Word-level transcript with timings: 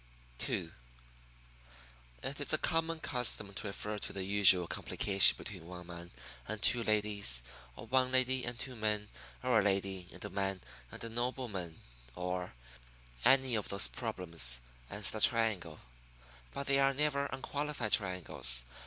II 0.49 0.71
It 2.23 2.39
is 2.39 2.53
a 2.53 2.57
common 2.57 2.99
custom 2.99 3.53
to 3.53 3.67
refer 3.67 3.99
to 3.99 4.11
the 4.11 4.23
usual 4.23 4.65
complication 4.65 5.35
between 5.37 5.67
one 5.67 5.85
man 5.85 6.09
and 6.47 6.59
two 6.59 6.81
ladies, 6.83 7.43
or 7.75 7.85
one 7.85 8.11
lady 8.11 8.43
and 8.43 8.57
two 8.57 8.75
men, 8.75 9.09
or 9.43 9.59
a 9.59 9.63
lady 9.63 10.07
and 10.11 10.25
a 10.25 10.29
man 10.31 10.61
and 10.91 11.03
a 11.03 11.09
nobleman, 11.09 11.81
or 12.15 12.55
well, 13.25 13.33
any 13.35 13.53
of 13.53 13.69
those 13.69 13.87
problems 13.87 14.61
as 14.89 15.11
the 15.11 15.21
triangle. 15.21 15.81
But 16.51 16.65
they 16.65 16.79
are 16.79 16.95
never 16.95 17.27
unqualified 17.27 17.91
triangles. 17.91 18.65